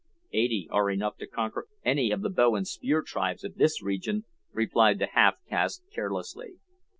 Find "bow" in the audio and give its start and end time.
2.31-2.55